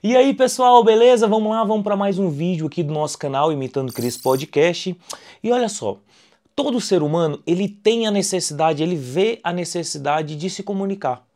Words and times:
E 0.00 0.16
aí, 0.16 0.32
pessoal, 0.32 0.84
beleza? 0.84 1.26
Vamos 1.26 1.50
lá, 1.50 1.64
vamos 1.64 1.82
para 1.82 1.96
mais 1.96 2.20
um 2.20 2.30
vídeo 2.30 2.68
aqui 2.68 2.84
do 2.84 2.94
nosso 2.94 3.18
canal 3.18 3.52
Imitando 3.52 3.92
Cristo 3.92 4.22
Podcast. 4.22 4.96
E 5.42 5.50
olha 5.50 5.68
só, 5.68 5.98
todo 6.54 6.80
ser 6.80 7.02
humano, 7.02 7.42
ele 7.44 7.68
tem 7.68 8.06
a 8.06 8.10
necessidade, 8.12 8.80
ele 8.80 8.94
vê 8.94 9.40
a 9.42 9.52
necessidade 9.52 10.36
de 10.36 10.48
se 10.48 10.62
comunicar. 10.62 11.26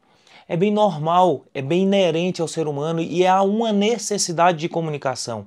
É 0.47 0.57
bem 0.57 0.71
normal, 0.71 1.45
é 1.53 1.61
bem 1.61 1.83
inerente 1.83 2.41
ao 2.41 2.47
ser 2.47 2.69
humano 2.69 3.01
e 3.01 3.27
há 3.27 3.43
uma 3.43 3.73
necessidade 3.73 4.59
de 4.59 4.69
comunicação. 4.69 5.47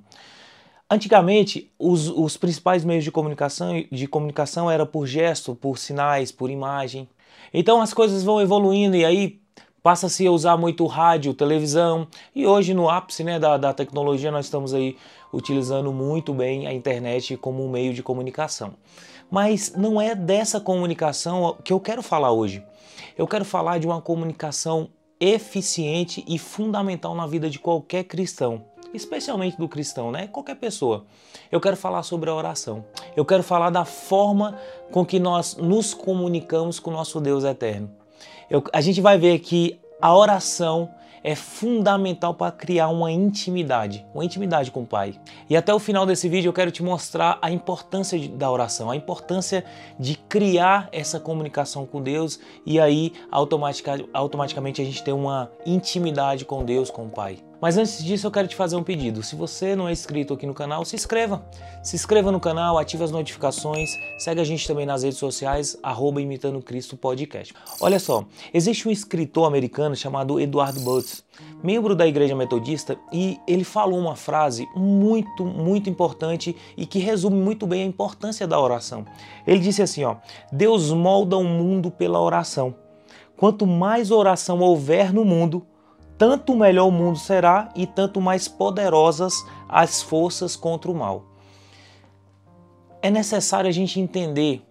Antigamente, 0.89 1.71
os, 1.79 2.09
os 2.09 2.35
principais 2.35 2.83
meios 2.83 3.05
de 3.05 3.11
comunicação, 3.11 3.81
de 3.89 4.07
comunicação 4.07 4.69
era 4.69 4.85
por 4.85 5.07
gesto, 5.07 5.55
por 5.55 5.77
sinais, 5.77 6.33
por 6.33 6.49
imagem. 6.49 7.07
Então 7.53 7.81
as 7.81 7.93
coisas 7.93 8.23
vão 8.23 8.41
evoluindo 8.41 8.97
e 8.97 9.05
aí 9.05 9.39
passa-se 9.85 10.25
a 10.25 10.31
usar 10.31 10.57
muito 10.57 10.83
rádio, 10.87 11.31
televisão, 11.31 12.07
e 12.33 12.47
hoje 12.47 12.73
no 12.73 12.89
ápice 12.89 13.23
né, 13.23 13.37
da, 13.37 13.55
da 13.55 13.71
tecnologia 13.71 14.31
nós 14.31 14.45
estamos 14.45 14.73
aí 14.73 14.97
utilizando 15.31 15.93
muito 15.93 16.33
bem 16.33 16.65
a 16.65 16.73
internet 16.73 17.37
como 17.37 17.63
um 17.63 17.69
meio 17.69 17.93
de 17.93 18.01
comunicação. 18.01 18.73
Mas 19.29 19.75
não 19.77 20.01
é 20.01 20.15
dessa 20.15 20.59
comunicação 20.59 21.55
que 21.63 21.71
eu 21.71 21.79
quero 21.79 22.01
falar 22.01 22.31
hoje. 22.31 22.63
Eu 23.15 23.27
quero 23.27 23.45
falar 23.45 23.77
de 23.77 23.85
uma 23.85 24.01
comunicação 24.01 24.89
eficiente 25.19 26.25
e 26.27 26.39
fundamental 26.39 27.13
na 27.13 27.27
vida 27.27 27.47
de 27.47 27.59
qualquer 27.59 28.05
cristão 28.05 28.65
especialmente 28.91 29.57
do 29.57 29.67
cristão, 29.67 30.09
né? 30.09 30.25
Qualquer 30.27 30.55
pessoa. 30.55 31.05
Eu 31.51 31.59
quero 31.59 31.75
falar 31.75 32.01
sobre 32.01 32.29
a 32.29 32.33
oração. 32.33 32.85
Eu 33.13 33.25
quero 33.25 33.43
falar 33.43 33.69
da 33.69 33.83
forma 33.83 34.57
com 34.89 35.05
que 35.05 35.19
nós 35.19 35.57
nos 35.57 35.93
comunicamos 35.93 36.79
com 36.79 36.91
nosso 36.91 37.19
Deus 37.19 37.43
eterno. 37.43 37.91
Eu, 38.49 38.63
a 38.71 38.81
gente 38.81 39.01
vai 39.01 39.17
ver 39.17 39.39
que 39.39 39.79
a 40.01 40.15
oração 40.15 40.89
é 41.23 41.33
fundamental 41.33 42.35
para 42.35 42.51
criar 42.51 42.89
uma 42.89 43.11
intimidade, 43.11 44.05
uma 44.13 44.23
intimidade 44.23 44.69
com 44.69 44.83
o 44.83 44.85
Pai. 44.85 45.15
E 45.49 45.57
até 45.57 45.73
o 45.73 45.79
final 45.79 46.05
desse 46.05 46.29
vídeo 46.29 46.49
eu 46.49 46.53
quero 46.53 46.69
te 46.69 46.83
mostrar 46.83 47.39
a 47.41 47.49
importância 47.49 48.19
da 48.29 48.51
oração, 48.51 48.91
a 48.91 48.95
importância 48.95 49.65
de 49.99 50.15
criar 50.15 50.87
essa 50.91 51.19
comunicação 51.19 51.83
com 51.83 51.99
Deus 51.99 52.39
e 52.63 52.79
aí 52.79 53.11
automaticamente 53.31 54.83
a 54.83 54.85
gente 54.85 55.03
ter 55.03 55.13
uma 55.13 55.49
intimidade 55.65 56.45
com 56.45 56.63
Deus, 56.63 56.91
com 56.91 57.05
o 57.05 57.09
Pai. 57.09 57.39
Mas 57.61 57.77
antes 57.77 58.03
disso 58.03 58.27
eu 58.27 58.31
quero 58.31 58.47
te 58.47 58.55
fazer 58.55 58.75
um 58.75 58.83
pedido. 58.83 59.23
Se 59.23 59.35
você 59.35 59.75
não 59.75 59.87
é 59.87 59.91
inscrito 59.91 60.33
aqui 60.33 60.45
no 60.45 60.53
canal, 60.53 60.83
se 60.85 60.95
inscreva. 60.95 61.45
Se 61.81 61.95
inscreva 61.95 62.31
no 62.31 62.39
canal, 62.39 62.77
ative 62.77 63.03
as 63.03 63.11
notificações, 63.11 63.97
segue 64.17 64.41
a 64.41 64.43
gente 64.43 64.67
também 64.67 64.85
nas 64.85 65.03
redes 65.03 65.17
sociais, 65.17 65.77
arroba 65.81 66.21
Imitando 66.21 66.61
Cristo 66.61 66.97
Podcast. 66.97 67.53
Olha 67.79 67.99
só, 67.99 68.25
existe 68.53 68.87
um 68.87 68.91
escritor 68.91 69.47
americano 69.47 69.95
chamado 69.95 70.39
Eduardo 70.39 70.79
Butts, 70.81 71.23
membro 71.63 71.95
da 71.95 72.07
Igreja 72.07 72.35
Metodista, 72.35 72.97
e 73.11 73.39
ele 73.47 73.63
falou 73.63 73.99
uma 73.99 74.15
frase 74.15 74.67
muito, 74.75 75.45
muito 75.45 75.89
importante 75.89 76.55
e 76.77 76.85
que 76.85 76.99
resume 76.99 77.37
muito 77.37 77.65
bem 77.65 77.83
a 77.83 77.85
importância 77.85 78.47
da 78.47 78.59
oração. 78.59 79.05
Ele 79.45 79.59
disse 79.59 79.81
assim, 79.81 80.03
ó, 80.03 80.17
Deus 80.51 80.91
molda 80.91 81.37
o 81.37 81.43
mundo 81.43 81.91
pela 81.91 82.21
oração. 82.21 82.75
Quanto 83.37 83.67
mais 83.67 84.11
oração 84.11 84.59
houver 84.59 85.13
no 85.13 85.25
mundo, 85.25 85.65
tanto 86.17 86.55
melhor 86.55 86.87
o 86.87 86.91
mundo 86.91 87.17
será 87.17 87.69
e 87.75 87.85
tanto 87.85 88.21
mais 88.21 88.47
poderosas 88.47 89.33
as 89.67 90.01
forças 90.01 90.55
contra 90.55 90.89
o 90.89 90.95
mal. 90.95 91.25
É 93.01 93.09
necessário 93.09 93.69
a 93.69 93.73
gente 93.73 93.99
entender 93.99 94.63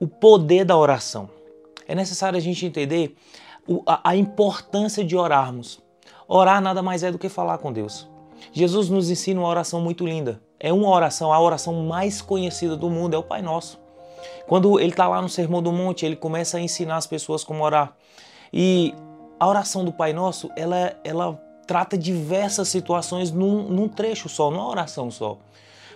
o 0.00 0.06
poder 0.06 0.64
da 0.64 0.76
oração. 0.76 1.28
É 1.86 1.94
necessário 1.94 2.36
a 2.36 2.40
gente 2.40 2.64
entender 2.66 3.16
a, 3.86 4.16
importância 4.16 5.04
de 5.04 5.16
orarmos. 5.16 5.80
Orar 6.26 6.60
nada 6.60 6.82
mais 6.82 7.02
é 7.02 7.10
do 7.10 7.18
que 7.18 7.28
falar 7.28 7.58
com 7.58 7.72
Deus. 7.72 8.08
Jesus 8.52 8.88
nos 8.88 9.10
ensina 9.10 9.40
uma 9.40 9.48
oração 9.48 9.80
muito 9.80 10.06
linda. 10.06 10.40
É 10.58 10.72
uma 10.72 10.88
oração, 10.88 11.32
a 11.32 11.40
oração 11.40 11.84
mais 11.84 12.20
conhecida 12.20 12.76
do 12.76 12.90
mundo, 12.90 13.14
é 13.14 13.18
o 13.18 13.22
Pai 13.22 13.42
Nosso. 13.42 13.78
Quando 14.46 14.80
ele 14.80 14.90
está 14.90 15.06
lá 15.06 15.22
no 15.22 15.28
Sermão 15.28 15.62
do 15.62 15.70
Monte, 15.70 16.04
ele 16.04 16.16
começa 16.16 16.56
a 16.56 16.60
ensinar 16.60 16.96
as 16.96 17.06
pessoas 17.06 17.44
como 17.44 17.62
orar. 17.62 17.94
E 18.52 18.94
a 19.38 19.46
oração 19.46 19.84
do 19.84 19.92
Pai 19.92 20.12
Nosso, 20.12 20.50
ela, 20.56 20.94
ela 21.04 21.40
trata 21.66 21.96
diversas 21.96 22.68
situações 22.68 23.30
num, 23.30 23.64
num 23.64 23.88
trecho 23.88 24.28
só, 24.28 24.50
numa 24.50 24.68
oração 24.68 25.10
só. 25.10 25.38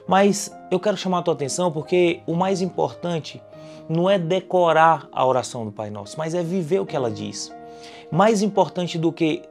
Mas 0.06 0.54
eu 0.70 0.78
quero 0.78 0.96
chamar 0.96 1.18
a 1.18 1.22
tua 1.22 1.34
atenção 1.34 1.70
porque 1.70 2.20
o 2.26 2.34
mais 2.34 2.60
importante 2.60 3.42
não 3.88 4.08
é 4.08 4.18
decorar 4.18 5.08
a 5.12 5.24
oração 5.26 5.64
do 5.64 5.72
Pai 5.72 5.90
Nosso, 5.90 6.16
mas 6.18 6.34
é 6.34 6.42
viver 6.42 6.80
o 6.80 6.86
que 6.86 6.96
ela 6.96 7.10
diz. 7.10 7.52
Mais 8.10 8.42
importante 8.42 8.98
do 8.98 9.12
que 9.12 9.42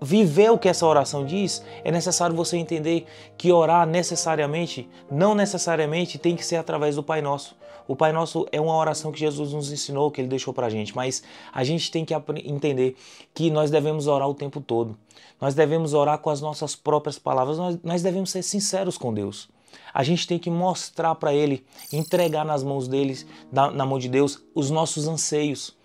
viver 0.00 0.50
o 0.50 0.58
que 0.58 0.68
essa 0.68 0.86
oração 0.86 1.24
diz, 1.24 1.62
é 1.82 1.90
necessário 1.90 2.36
você 2.36 2.56
entender 2.56 3.06
que 3.36 3.52
orar 3.52 3.86
necessariamente, 3.86 4.88
não 5.10 5.34
necessariamente 5.34 6.18
tem 6.18 6.36
que 6.36 6.44
ser 6.44 6.56
através 6.56 6.96
do 6.96 7.02
Pai 7.02 7.22
Nosso. 7.22 7.56
O 7.86 7.94
Pai 7.94 8.12
Nosso 8.12 8.46
é 8.50 8.60
uma 8.60 8.74
oração 8.74 9.12
que 9.12 9.20
Jesus 9.20 9.52
nos 9.52 9.70
ensinou, 9.70 10.10
que 10.10 10.20
Ele 10.20 10.28
deixou 10.28 10.54
pra 10.54 10.70
gente, 10.70 10.96
mas 10.96 11.22
a 11.52 11.62
gente 11.64 11.90
tem 11.90 12.04
que 12.04 12.14
entender 12.44 12.96
que 13.34 13.50
nós 13.50 13.70
devemos 13.70 14.06
orar 14.06 14.28
o 14.28 14.34
tempo 14.34 14.60
todo. 14.60 14.96
Nós 15.40 15.54
devemos 15.54 15.92
orar 15.92 16.18
com 16.18 16.30
as 16.30 16.40
nossas 16.40 16.74
próprias 16.74 17.18
palavras, 17.18 17.58
nós, 17.82 18.02
devemos 18.02 18.30
ser 18.30 18.42
sinceros 18.42 18.96
com 18.96 19.12
Deus. 19.12 19.48
A 19.92 20.02
gente 20.02 20.26
tem 20.26 20.38
que 20.38 20.48
mostrar 20.48 21.14
para 21.16 21.34
Ele, 21.34 21.64
entregar 21.92 22.44
nas 22.44 22.62
mãos 22.62 22.88
dele, 22.88 23.18
na, 23.52 23.70
na 23.70 23.84
mão 23.84 23.98
de 23.98 24.08
Deus, 24.08 24.42
os 24.54 24.70
nossos 24.70 25.06
anseios 25.06 25.76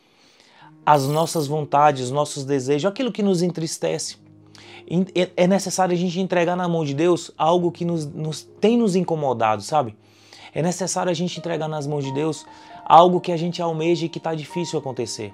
as 0.89 1.05
nossas 1.05 1.45
vontades, 1.45 2.05
os 2.05 2.11
nossos 2.11 2.43
desejos, 2.43 2.89
aquilo 2.89 3.11
que 3.11 3.21
nos 3.21 3.43
entristece. 3.43 4.17
É 5.37 5.45
necessário 5.45 5.93
a 5.93 5.95
gente 5.95 6.19
entregar 6.19 6.55
na 6.55 6.67
mão 6.67 6.83
de 6.83 6.95
Deus 6.95 7.29
algo 7.37 7.71
que 7.71 7.85
nos, 7.85 8.07
nos 8.07 8.41
tem 8.41 8.75
nos 8.75 8.95
incomodado, 8.95 9.61
sabe? 9.61 9.95
É 10.51 10.63
necessário 10.63 11.11
a 11.11 11.13
gente 11.13 11.37
entregar 11.37 11.67
nas 11.67 11.85
mãos 11.85 12.03
de 12.03 12.11
Deus 12.11 12.43
algo 12.83 13.21
que 13.21 13.31
a 13.31 13.37
gente 13.37 13.61
almeja 13.61 14.07
e 14.07 14.09
que 14.09 14.17
está 14.17 14.33
difícil 14.33 14.79
acontecer. 14.79 15.31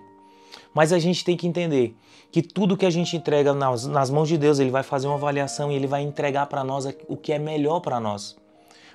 Mas 0.74 0.92
a 0.92 1.00
gente 1.00 1.24
tem 1.24 1.38
que 1.38 1.48
entender 1.48 1.96
que 2.34 2.42
tudo 2.42 2.76
que 2.76 2.86
a 2.86 2.90
gente 2.90 3.16
entrega 3.16 3.54
nas, 3.54 3.86
nas 3.86 4.10
mãos 4.10 4.28
de 4.28 4.38
Deus, 4.38 4.60
Ele 4.60 4.72
vai 4.72 4.84
fazer 4.84 5.08
uma 5.08 5.16
avaliação 5.16 5.72
e 5.72 5.76
Ele 5.76 5.88
vai 5.88 6.02
entregar 6.02 6.48
para 6.48 6.66
nós 6.66 6.86
o 7.08 7.16
que 7.16 7.32
é 7.32 7.40
melhor 7.40 7.80
para 7.80 7.98
nós. 7.98 8.36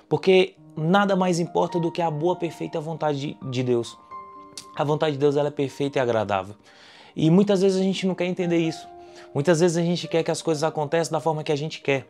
Porque 0.07 0.53
nada 0.77 1.15
mais 1.15 1.39
importa 1.39 1.79
do 1.79 1.91
que 1.91 2.03
a 2.03 2.11
boa, 2.11 2.35
perfeita 2.35 2.79
vontade 2.79 3.19
de, 3.19 3.49
de 3.49 3.63
Deus. 3.63 3.97
A 4.75 4.83
vontade 4.83 5.13
de 5.13 5.19
Deus 5.19 5.35
ela 5.35 5.49
é 5.49 5.51
perfeita 5.51 5.99
e 5.99 6.01
agradável. 6.01 6.55
E 7.15 7.29
muitas 7.29 7.61
vezes 7.61 7.79
a 7.79 7.83
gente 7.83 8.07
não 8.07 8.15
quer 8.15 8.25
entender 8.25 8.57
isso. 8.57 8.87
Muitas 9.33 9.59
vezes 9.59 9.77
a 9.77 9.81
gente 9.81 10.07
quer 10.07 10.23
que 10.23 10.31
as 10.31 10.41
coisas 10.41 10.63
aconteçam 10.63 11.11
da 11.11 11.19
forma 11.19 11.43
que 11.43 11.51
a 11.51 11.55
gente 11.55 11.81
quer. 11.81 12.07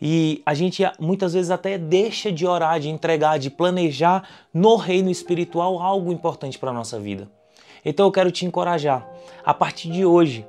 E 0.00 0.42
a 0.46 0.54
gente 0.54 0.82
muitas 0.98 1.32
vezes 1.32 1.50
até 1.50 1.76
deixa 1.76 2.30
de 2.30 2.46
orar, 2.46 2.78
de 2.78 2.88
entregar, 2.88 3.38
de 3.38 3.50
planejar 3.50 4.28
no 4.54 4.76
reino 4.76 5.10
espiritual 5.10 5.80
algo 5.80 6.12
importante 6.12 6.58
para 6.58 6.70
a 6.70 6.74
nossa 6.74 6.98
vida. 6.98 7.28
Então 7.84 8.06
eu 8.06 8.12
quero 8.12 8.30
te 8.30 8.46
encorajar. 8.46 9.06
A 9.44 9.52
partir 9.52 9.90
de 9.90 10.04
hoje, 10.04 10.46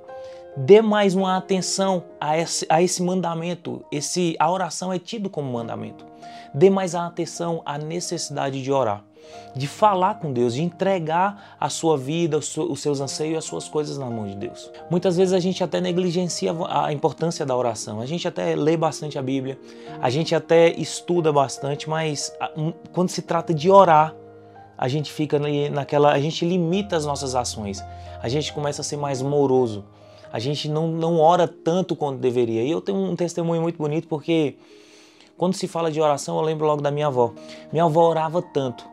dê 0.56 0.82
mais 0.82 1.16
uma 1.16 1.38
atenção 1.38 2.04
a 2.20 2.38
esse, 2.38 2.66
a 2.70 2.82
esse 2.82 3.02
mandamento. 3.02 3.84
Esse, 3.92 4.36
a 4.40 4.52
oração 4.52 4.94
é 4.94 5.00
tido 5.00 5.30
como 5.30 5.52
mandamento. 5.52 6.06
Dê 6.54 6.70
mais 6.70 6.96
atenção 6.96 7.62
à 7.66 7.78
necessidade 7.78 8.62
de 8.62 8.72
orar 8.72 9.04
de 9.56 9.68
falar 9.68 10.16
com 10.16 10.32
Deus, 10.32 10.54
de 10.54 10.62
entregar 10.62 11.56
a 11.60 11.70
sua 11.70 11.98
vida, 11.98 12.38
os 12.38 12.82
seus 12.82 13.02
anseios 13.02 13.34
e 13.34 13.38
as 13.38 13.46
suas 13.46 13.68
coisas 13.68 13.98
na 13.98 14.06
mão 14.06 14.28
de 14.28 14.36
Deus. 14.36 14.72
Muitas 14.90 15.18
vezes 15.18 15.34
a 15.34 15.40
gente 15.40 15.64
até 15.64 15.82
negligencia 15.82 16.54
a 16.70 16.94
importância 16.94 17.46
da 17.46 17.56
oração. 17.56 18.00
A 18.00 18.06
gente 18.06 18.28
até 18.28 18.56
lê 18.56 18.78
bastante 18.78 19.18
a 19.18 19.22
Bíblia, 19.22 19.60
a 20.02 20.10
gente 20.10 20.36
até 20.36 20.70
estuda 20.70 21.32
bastante, 21.32 21.90
mas 21.90 22.34
quando 22.94 23.10
se 23.10 23.22
trata 23.22 23.54
de 23.54 23.70
orar, 23.70 24.16
a 24.78 24.88
gente 24.88 25.12
fica 25.12 25.38
naquela, 25.70 26.14
a 26.14 26.20
gente 26.22 26.46
limita 26.46 26.96
as 26.96 27.06
nossas 27.06 27.36
ações. 27.36 27.84
A 28.22 28.30
gente 28.30 28.54
começa 28.54 28.82
a 28.82 28.84
ser 28.84 28.96
mais 28.96 29.22
moroso. 29.22 29.84
A 30.32 30.40
gente 30.40 30.70
não, 30.70 30.88
não 30.88 31.20
ora 31.20 31.48
tanto 31.48 31.96
quanto 31.96 32.20
deveria. 32.20 32.64
E 32.64 32.72
eu 32.72 32.80
tenho 32.80 32.98
um 32.98 33.16
testemunho 33.16 33.62
muito 33.62 33.78
bonito 33.78 34.08
porque 34.08 34.56
quando 35.38 35.54
se 35.54 35.68
fala 35.68 35.92
de 35.92 36.00
oração, 36.02 36.38
eu 36.38 36.44
lembro 36.44 36.66
logo 36.66 36.82
da 36.82 36.92
minha 36.92 37.08
avó. 37.08 37.34
Minha 37.72 37.86
avó 37.86 38.10
orava 38.10 38.42
tanto, 38.42 38.86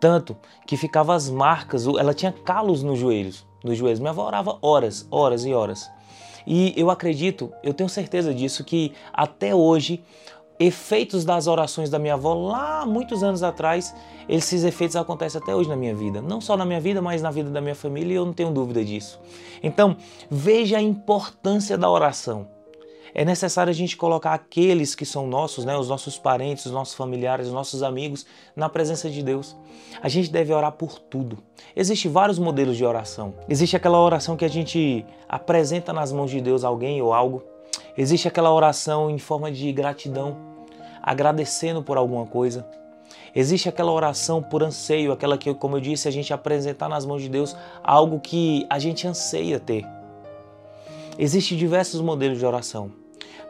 tanto 0.00 0.36
que 0.66 0.76
ficava 0.76 1.14
as 1.14 1.30
marcas, 1.30 1.86
ela 1.86 2.14
tinha 2.14 2.32
calos 2.32 2.82
nos 2.82 2.98
joelhos, 2.98 3.46
nos 3.62 3.76
joelhos. 3.78 4.00
Minha 4.00 4.10
avó 4.10 4.26
orava 4.26 4.58
horas, 4.60 5.06
horas 5.10 5.44
e 5.44 5.52
horas. 5.52 5.90
E 6.46 6.74
eu 6.76 6.90
acredito, 6.90 7.52
eu 7.62 7.72
tenho 7.72 7.88
certeza 7.88 8.34
disso, 8.34 8.64
que 8.64 8.92
até 9.12 9.54
hoje, 9.54 10.04
efeitos 10.58 11.24
das 11.24 11.46
orações 11.46 11.88
da 11.88 11.98
minha 11.98 12.14
avó 12.14 12.34
lá 12.34 12.84
muitos 12.84 13.22
anos 13.22 13.42
atrás, 13.42 13.94
esses 14.28 14.62
efeitos 14.62 14.96
acontecem 14.96 15.40
até 15.40 15.54
hoje 15.54 15.68
na 15.68 15.76
minha 15.76 15.94
vida. 15.94 16.20
Não 16.20 16.40
só 16.40 16.56
na 16.56 16.66
minha 16.66 16.80
vida, 16.80 17.00
mas 17.00 17.22
na 17.22 17.30
vida 17.30 17.50
da 17.50 17.60
minha 17.60 17.74
família, 17.74 18.12
e 18.12 18.16
eu 18.16 18.26
não 18.26 18.32
tenho 18.32 18.50
dúvida 18.50 18.84
disso. 18.84 19.18
Então, 19.62 19.96
veja 20.30 20.76
a 20.76 20.82
importância 20.82 21.78
da 21.78 21.88
oração 21.88 22.53
é 23.14 23.24
necessário 23.24 23.70
a 23.70 23.74
gente 23.74 23.96
colocar 23.96 24.34
aqueles 24.34 24.96
que 24.96 25.06
são 25.06 25.26
nossos, 25.26 25.64
né, 25.64 25.76
os 25.76 25.88
nossos 25.88 26.18
parentes, 26.18 26.66
os 26.66 26.72
nossos 26.72 26.94
familiares, 26.94 27.46
os 27.46 27.52
nossos 27.52 27.82
amigos, 27.84 28.26
na 28.56 28.68
presença 28.68 29.08
de 29.08 29.22
Deus. 29.22 29.56
A 30.02 30.08
gente 30.08 30.30
deve 30.30 30.52
orar 30.52 30.72
por 30.72 30.98
tudo. 30.98 31.38
Existem 31.76 32.10
vários 32.10 32.40
modelos 32.40 32.76
de 32.76 32.84
oração. 32.84 33.34
Existe 33.48 33.76
aquela 33.76 34.00
oração 34.00 34.36
que 34.36 34.44
a 34.44 34.50
gente 34.50 35.06
apresenta 35.28 35.92
nas 35.92 36.10
mãos 36.10 36.30
de 36.30 36.40
Deus 36.40 36.64
alguém 36.64 37.00
ou 37.00 37.14
algo. 37.14 37.44
Existe 37.96 38.26
aquela 38.26 38.52
oração 38.52 39.08
em 39.08 39.18
forma 39.18 39.52
de 39.52 39.70
gratidão, 39.72 40.36
agradecendo 41.00 41.84
por 41.84 41.96
alguma 41.96 42.26
coisa. 42.26 42.66
Existe 43.32 43.68
aquela 43.68 43.92
oração 43.92 44.42
por 44.42 44.64
anseio, 44.64 45.12
aquela 45.12 45.38
que, 45.38 45.54
como 45.54 45.76
eu 45.76 45.80
disse, 45.80 46.08
a 46.08 46.10
gente 46.10 46.32
apresentar 46.32 46.88
nas 46.88 47.06
mãos 47.06 47.22
de 47.22 47.28
Deus 47.28 47.56
algo 47.82 48.18
que 48.18 48.66
a 48.68 48.80
gente 48.80 49.06
anseia 49.06 49.60
ter. 49.60 49.86
Existem 51.16 51.56
diversos 51.56 52.00
modelos 52.00 52.38
de 52.38 52.46
oração, 52.46 52.90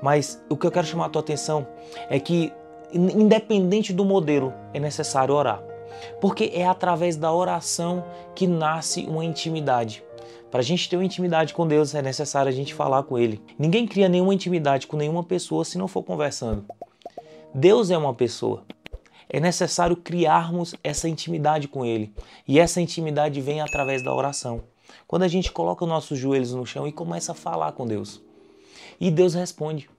mas 0.05 0.39
o 0.51 0.57
que 0.59 0.67
eu 0.67 0.71
quero 0.71 0.87
chamar 0.87 1.07
a 1.07 1.09
tua 1.09 1.23
atenção 1.23 1.67
é 2.11 2.21
que, 2.21 2.53
independente 2.93 3.91
do 3.91 4.05
modelo, 4.05 4.53
é 4.75 4.79
necessário 4.79 5.35
orar. 5.35 5.63
Porque 6.21 6.53
é 6.53 6.67
através 6.67 7.17
da 7.17 7.33
oração 7.33 8.05
que 8.35 8.47
nasce 8.47 9.07
uma 9.07 9.25
intimidade. 9.25 10.05
Para 10.51 10.61
a 10.61 10.63
gente 10.63 10.91
ter 10.91 10.97
uma 10.97 11.07
intimidade 11.07 11.55
com 11.55 11.67
Deus 11.67 11.95
é 11.95 12.03
necessário 12.03 12.51
a 12.51 12.55
gente 12.55 12.75
falar 12.75 13.05
com 13.05 13.19
Ele. 13.19 13.41
Ninguém 13.59 13.87
cria 13.87 14.07
nenhuma 14.07 14.35
intimidade 14.35 14.87
com 14.87 14.99
nenhuma 14.99 15.25
pessoa 15.25 15.65
se 15.65 15.79
não 15.79 15.89
for 15.89 16.03
conversando. 16.03 16.67
Deus 17.55 17.91
é 17.91 17.97
uma 17.97 18.13
pessoa. 18.13 18.63
É 19.27 19.41
necessário 19.41 19.97
criarmos 19.97 20.75
essa 20.85 21.09
intimidade 21.09 21.67
com 21.67 21.83
Ele. 21.83 22.13
E 22.47 22.61
essa 22.61 22.79
intimidade 22.79 23.41
vem 23.41 23.63
através 23.63 24.05
da 24.05 24.15
oração. 24.15 24.65
Quando 25.07 25.23
a 25.23 25.29
gente 25.29 25.51
coloca 25.51 25.83
os 25.83 25.89
nossos 25.89 26.19
joelhos 26.19 26.53
no 26.53 26.67
chão 26.67 26.87
e 26.87 26.93
começa 26.93 27.33
a 27.33 27.35
falar 27.35 27.73
com 27.73 27.87
Deus. 27.87 28.21
E 29.01 29.11
Deus 29.11 29.33
responde. 29.33 29.94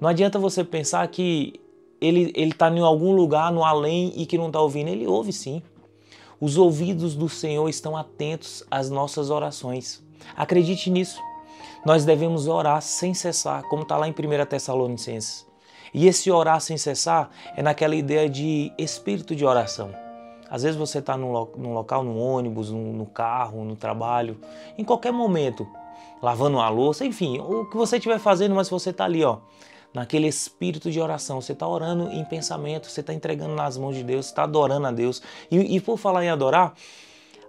Não 0.00 0.08
adianta 0.08 0.38
você 0.38 0.64
pensar 0.64 1.06
que 1.08 1.60
Ele 2.00 2.32
está 2.34 2.70
em 2.70 2.80
algum 2.80 3.12
lugar 3.12 3.52
no 3.52 3.64
além 3.64 4.12
e 4.16 4.26
que 4.26 4.38
não 4.38 4.46
está 4.46 4.60
ouvindo. 4.60 4.88
Ele 4.88 5.06
ouve 5.06 5.32
sim. 5.32 5.62
Os 6.40 6.56
ouvidos 6.56 7.14
do 7.14 7.28
Senhor 7.28 7.68
estão 7.68 7.96
atentos 7.96 8.64
às 8.70 8.88
nossas 8.88 9.30
orações. 9.30 10.02
Acredite 10.36 10.90
nisso. 10.90 11.20
Nós 11.84 12.04
devemos 12.04 12.46
orar 12.46 12.80
sem 12.82 13.14
cessar, 13.14 13.62
como 13.68 13.82
está 13.82 13.96
lá 13.96 14.06
em 14.06 14.12
1 14.12 14.46
Tessalonicenses. 14.46 15.46
E 15.92 16.06
esse 16.06 16.30
orar 16.30 16.60
sem 16.60 16.76
cessar 16.76 17.30
é 17.56 17.62
naquela 17.62 17.94
ideia 17.94 18.28
de 18.28 18.72
espírito 18.78 19.34
de 19.34 19.44
oração. 19.44 19.90
Às 20.50 20.62
vezes 20.62 20.76
você 20.76 20.98
está 20.98 21.16
num, 21.16 21.30
local, 21.72 22.02
no 22.02 22.18
ônibus, 22.18 22.70
no 22.70 23.06
carro, 23.06 23.64
no 23.64 23.76
trabalho, 23.76 24.38
em 24.76 24.84
qualquer 24.84 25.12
momento, 25.12 25.66
lavando 26.20 26.56
uma 26.56 26.68
louça, 26.68 27.04
enfim, 27.04 27.38
o 27.38 27.66
que 27.66 27.76
você 27.76 27.96
estiver 27.96 28.18
fazendo, 28.18 28.54
mas 28.54 28.68
você 28.68 28.90
está 28.90 29.04
ali, 29.04 29.24
ó, 29.24 29.38
naquele 29.92 30.26
espírito 30.26 30.90
de 30.90 31.00
oração. 31.00 31.40
Você 31.40 31.52
está 31.52 31.66
orando 31.66 32.10
em 32.12 32.24
pensamento, 32.24 32.88
você 32.88 33.00
está 33.00 33.12
entregando 33.12 33.54
nas 33.54 33.76
mãos 33.76 33.96
de 33.96 34.02
Deus, 34.02 34.26
está 34.26 34.44
adorando 34.44 34.86
a 34.86 34.90
Deus. 34.90 35.22
E, 35.50 35.76
e, 35.76 35.80
por 35.80 35.98
falar 35.98 36.24
em 36.24 36.28
adorar, 36.28 36.74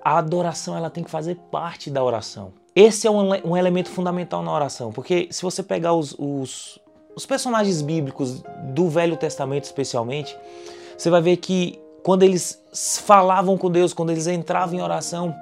a 0.03 0.17
adoração 0.17 0.75
ela 0.75 0.89
tem 0.89 1.03
que 1.03 1.11
fazer 1.11 1.35
parte 1.51 1.89
da 1.89 2.03
oração. 2.03 2.53
Esse 2.75 3.05
é 3.05 3.11
um, 3.11 3.49
um 3.49 3.57
elemento 3.57 3.89
fundamental 3.89 4.41
na 4.41 4.53
oração, 4.53 4.91
porque 4.91 5.27
se 5.29 5.41
você 5.41 5.61
pegar 5.61 5.93
os, 5.93 6.15
os, 6.17 6.79
os 7.15 7.25
personagens 7.25 7.81
bíblicos 7.81 8.41
do 8.73 8.89
Velho 8.89 9.17
Testamento, 9.17 9.65
especialmente, 9.65 10.35
você 10.97 11.09
vai 11.09 11.21
ver 11.21 11.37
que 11.37 11.79
quando 12.01 12.23
eles 12.23 12.63
falavam 13.03 13.57
com 13.57 13.69
Deus, 13.69 13.93
quando 13.93 14.11
eles 14.11 14.25
entravam 14.25 14.75
em 14.75 14.81
oração, 14.81 15.35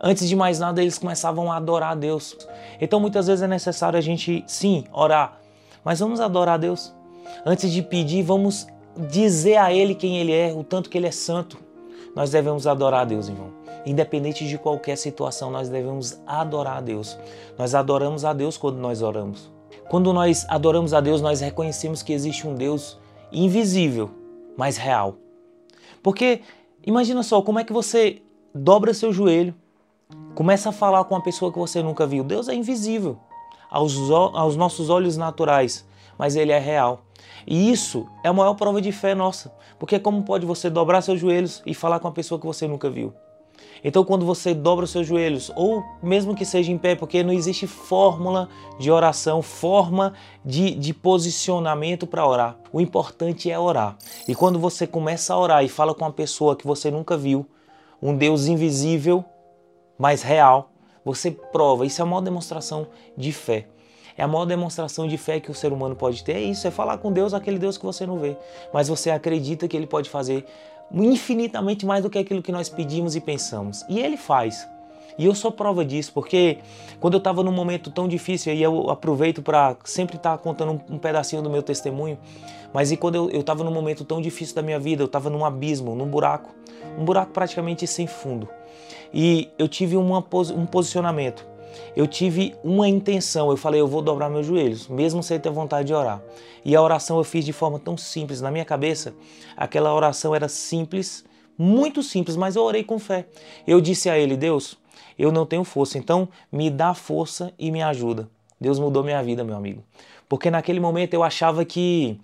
antes 0.00 0.28
de 0.28 0.34
mais 0.34 0.58
nada 0.58 0.82
eles 0.82 0.98
começavam 0.98 1.50
a 1.50 1.56
adorar 1.56 1.92
a 1.92 1.94
Deus. 1.94 2.36
Então 2.80 2.98
muitas 2.98 3.28
vezes 3.28 3.42
é 3.42 3.48
necessário 3.48 3.96
a 3.96 4.02
gente, 4.02 4.44
sim, 4.46 4.84
orar, 4.92 5.40
mas 5.84 6.00
vamos 6.00 6.20
adorar 6.20 6.54
a 6.54 6.58
Deus. 6.58 6.94
Antes 7.44 7.70
de 7.70 7.82
pedir, 7.82 8.22
vamos 8.22 8.66
dizer 9.10 9.56
a 9.56 9.72
Ele 9.72 9.94
quem 9.94 10.18
Ele 10.18 10.32
é, 10.32 10.52
o 10.52 10.62
tanto 10.62 10.90
que 10.90 10.98
Ele 10.98 11.06
é 11.06 11.12
santo. 11.12 11.58
Nós 12.14 12.30
devemos 12.30 12.66
adorar 12.66 13.02
a 13.02 13.04
Deus, 13.04 13.28
irmão. 13.28 13.50
Independente 13.86 14.46
de 14.46 14.58
qualquer 14.58 14.96
situação, 14.96 15.50
nós 15.50 15.68
devemos 15.68 16.20
adorar 16.26 16.76
a 16.76 16.80
Deus. 16.80 17.18
Nós 17.58 17.74
adoramos 17.74 18.24
a 18.24 18.32
Deus 18.32 18.56
quando 18.56 18.76
nós 18.76 19.02
oramos. 19.02 19.50
Quando 19.88 20.12
nós 20.12 20.46
adoramos 20.48 20.94
a 20.94 21.00
Deus, 21.00 21.20
nós 21.20 21.40
reconhecemos 21.40 22.02
que 22.02 22.12
existe 22.12 22.46
um 22.46 22.54
Deus 22.54 22.98
invisível, 23.32 24.10
mas 24.56 24.76
real. 24.76 25.16
Porque 26.02 26.42
imagina 26.84 27.22
só, 27.22 27.42
como 27.42 27.58
é 27.58 27.64
que 27.64 27.72
você 27.72 28.22
dobra 28.54 28.92
seu 28.92 29.12
joelho, 29.12 29.54
começa 30.34 30.68
a 30.68 30.72
falar 30.72 31.04
com 31.04 31.14
uma 31.14 31.22
pessoa 31.22 31.50
que 31.50 31.58
você 31.58 31.82
nunca 31.82 32.06
viu. 32.06 32.22
Deus 32.22 32.48
é 32.48 32.54
invisível 32.54 33.18
aos, 33.72 33.96
aos 34.10 34.54
nossos 34.54 34.90
olhos 34.90 35.16
naturais, 35.16 35.88
mas 36.18 36.36
ele 36.36 36.52
é 36.52 36.58
real. 36.58 37.00
E 37.46 37.72
isso 37.72 38.06
é 38.22 38.28
a 38.28 38.32
maior 38.32 38.54
prova 38.54 38.80
de 38.80 38.92
fé 38.92 39.14
nossa, 39.14 39.52
porque 39.78 39.98
como 39.98 40.22
pode 40.22 40.44
você 40.44 40.68
dobrar 40.68 41.00
seus 41.00 41.18
joelhos 41.18 41.62
e 41.64 41.74
falar 41.74 41.98
com 41.98 42.06
uma 42.06 42.14
pessoa 42.14 42.38
que 42.38 42.46
você 42.46 42.68
nunca 42.68 42.90
viu? 42.90 43.12
Então, 43.84 44.04
quando 44.04 44.24
você 44.24 44.54
dobra 44.54 44.84
os 44.84 44.90
seus 44.90 45.06
joelhos, 45.06 45.50
ou 45.56 45.82
mesmo 46.00 46.36
que 46.36 46.44
seja 46.44 46.70
em 46.70 46.78
pé, 46.78 46.94
porque 46.94 47.22
não 47.22 47.32
existe 47.32 47.66
fórmula 47.66 48.48
de 48.78 48.90
oração, 48.90 49.42
forma 49.42 50.14
de, 50.44 50.74
de 50.74 50.94
posicionamento 50.94 52.06
para 52.06 52.26
orar. 52.26 52.56
O 52.72 52.80
importante 52.80 53.50
é 53.50 53.58
orar. 53.58 53.96
E 54.28 54.34
quando 54.34 54.58
você 54.58 54.86
começa 54.86 55.34
a 55.34 55.38
orar 55.38 55.64
e 55.64 55.68
fala 55.68 55.94
com 55.94 56.04
uma 56.04 56.12
pessoa 56.12 56.54
que 56.54 56.66
você 56.66 56.90
nunca 56.90 57.16
viu, 57.16 57.44
um 58.00 58.16
Deus 58.16 58.46
invisível, 58.46 59.24
mas 59.98 60.22
real, 60.22 60.71
você 61.04 61.30
prova. 61.30 61.86
Isso 61.86 62.00
é 62.00 62.04
a 62.04 62.06
maior 62.06 62.20
demonstração 62.20 62.86
de 63.16 63.32
fé. 63.32 63.66
É 64.16 64.22
a 64.22 64.28
maior 64.28 64.44
demonstração 64.44 65.08
de 65.08 65.16
fé 65.16 65.40
que 65.40 65.50
o 65.50 65.54
ser 65.54 65.72
humano 65.72 65.96
pode 65.96 66.22
ter. 66.22 66.34
É 66.34 66.40
isso, 66.40 66.66
é 66.66 66.70
falar 66.70 66.98
com 66.98 67.12
Deus, 67.12 67.32
aquele 67.32 67.58
Deus 67.58 67.78
que 67.78 67.84
você 67.84 68.06
não 68.06 68.18
vê. 68.18 68.36
Mas 68.72 68.88
você 68.88 69.10
acredita 69.10 69.66
que 69.66 69.76
Ele 69.76 69.86
pode 69.86 70.10
fazer 70.10 70.44
infinitamente 70.92 71.86
mais 71.86 72.02
do 72.02 72.10
que 72.10 72.18
aquilo 72.18 72.42
que 72.42 72.52
nós 72.52 72.68
pedimos 72.68 73.16
e 73.16 73.20
pensamos. 73.20 73.84
E 73.88 73.98
Ele 73.98 74.16
faz. 74.16 74.68
E 75.18 75.26
eu 75.26 75.34
sou 75.34 75.52
prova 75.52 75.84
disso, 75.84 76.12
porque 76.12 76.58
quando 77.00 77.14
eu 77.14 77.18
estava 77.18 77.42
num 77.42 77.52
momento 77.52 77.90
tão 77.90 78.08
difícil, 78.08 78.54
e 78.54 78.62
eu 78.62 78.90
aproveito 78.90 79.42
para 79.42 79.76
sempre 79.84 80.16
estar 80.16 80.36
tá 80.36 80.38
contando 80.38 80.72
um, 80.72 80.94
um, 80.94 80.98
pedacinho 80.98 81.42
do 81.42 81.50
meu 81.50 81.62
testemunho, 81.62 82.18
mas 82.72 82.90
e 82.90 82.96
quando 82.96 83.30
eu 83.30 83.40
estava 83.40 83.62
num 83.62 83.70
momento 83.70 84.04
tão 84.04 84.20
difícil 84.20 84.54
da 84.54 84.62
minha 84.62 84.78
vida, 84.78 85.02
eu 85.02 85.06
estava 85.06 85.28
num 85.28 85.44
abismo, 85.44 85.94
num 85.94 86.06
buraco, 86.06 86.54
um 86.98 87.04
buraco 87.04 87.32
praticamente 87.32 87.86
sem 87.86 88.06
fundo. 88.06 88.48
E 89.12 89.50
eu 89.58 89.68
tive 89.68 89.96
uma, 89.96 90.24
um 90.54 90.66
posicionamento, 90.66 91.46
eu 91.94 92.06
tive 92.06 92.54
uma 92.64 92.88
intenção, 92.88 93.50
eu 93.50 93.56
falei, 93.56 93.80
eu 93.80 93.86
vou 93.86 94.00
dobrar 94.00 94.30
meus 94.30 94.46
joelhos, 94.46 94.88
mesmo 94.88 95.22
sem 95.22 95.38
ter 95.38 95.50
vontade 95.50 95.88
de 95.88 95.94
orar. 95.94 96.22
E 96.64 96.74
a 96.74 96.80
oração 96.80 97.18
eu 97.18 97.24
fiz 97.24 97.44
de 97.44 97.52
forma 97.52 97.78
tão 97.78 97.96
simples, 97.96 98.40
na 98.40 98.50
minha 98.50 98.64
cabeça, 98.64 99.14
aquela 99.56 99.94
oração 99.94 100.34
era 100.34 100.48
simples, 100.48 101.24
muito 101.58 102.02
simples, 102.02 102.36
mas 102.36 102.56
eu 102.56 102.62
orei 102.62 102.82
com 102.82 102.98
fé. 102.98 103.26
Eu 103.66 103.80
disse 103.80 104.08
a 104.08 104.18
ele, 104.18 104.36
Deus, 104.36 104.78
eu 105.18 105.32
não 105.32 105.46
tenho 105.46 105.64
força, 105.64 105.98
então 105.98 106.28
me 106.50 106.70
dá 106.70 106.94
força 106.94 107.52
e 107.58 107.70
me 107.70 107.82
ajuda. 107.82 108.28
Deus 108.60 108.78
mudou 108.78 109.02
minha 109.02 109.22
vida, 109.22 109.42
meu 109.42 109.56
amigo. 109.56 109.82
Porque 110.28 110.50
naquele 110.50 110.80
momento 110.80 111.14
eu 111.14 111.22
achava 111.22 111.64
que 111.64 112.18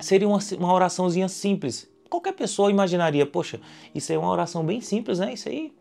seria 0.00 0.26
uma, 0.26 0.38
uma 0.58 0.72
oraçãozinha 0.72 1.28
simples. 1.28 1.90
Qualquer 2.08 2.32
pessoa 2.32 2.70
imaginaria, 2.70 3.26
poxa, 3.26 3.60
isso 3.94 4.12
é 4.12 4.18
uma 4.18 4.30
oração 4.30 4.64
bem 4.64 4.80
simples, 4.80 5.18
né? 5.18 5.34
Isso 5.34 5.48
aí 5.48 5.72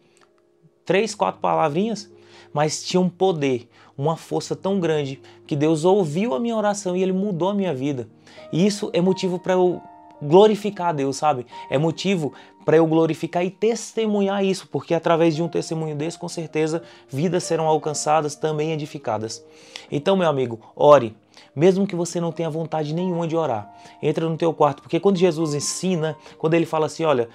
três, 0.88 1.14
quatro 1.14 1.42
palavrinhas, 1.42 2.10
mas 2.54 2.82
tinha 2.82 3.00
um 3.00 3.10
poder, 3.10 3.70
uma 3.96 4.16
força 4.16 4.56
tão 4.56 4.80
grande 4.80 5.22
que 5.46 5.56
Deus 5.56 5.84
ouviu 5.84 6.34
a 6.34 6.40
minha 6.40 6.56
oração 6.56 6.96
e 6.96 7.04
ele 7.04 7.12
mudou 7.12 7.50
a 7.50 7.54
minha 7.54 7.74
vida. 7.74 8.08
E 8.54 8.66
isso 8.66 8.90
é 8.94 9.02
motivo 9.02 9.38
para 9.38 9.54
eu 9.54 9.82
glorificar 10.22 10.88
a 10.88 10.94
Deus, 10.94 11.18
sabe? 11.18 11.46
É 11.70 11.78
motivo 11.78 12.34
para 12.68 12.76
eu 12.76 12.86
glorificar 12.86 13.46
e 13.46 13.50
testemunhar 13.50 14.44
isso, 14.44 14.68
porque 14.68 14.94
através 14.94 15.34
de 15.34 15.42
um 15.42 15.48
testemunho 15.48 15.96
desse, 15.96 16.20
com 16.20 16.28
certeza, 16.28 16.84
vidas 17.08 17.46
serão 17.46 17.66
alcançadas, 17.66 18.36
também 18.36 18.74
edificadas. 18.74 19.42
Então, 19.90 20.18
meu 20.18 20.28
amigo, 20.28 20.60
ore. 20.76 21.16
Mesmo 21.56 21.88
que 21.88 21.96
você 21.96 22.20
não 22.20 22.30
tenha 22.30 22.50
vontade 22.50 22.94
nenhuma 22.94 23.26
de 23.26 23.38
orar, 23.38 23.74
entra 24.04 24.28
no 24.28 24.36
teu 24.36 24.54
quarto, 24.54 24.82
porque 24.82 25.00
quando 25.00 25.16
Jesus 25.16 25.54
ensina, 25.54 26.18
quando 26.38 26.56
ele 26.56 26.66
fala 26.66 26.88
assim, 26.88 27.06
olha, 27.06 27.30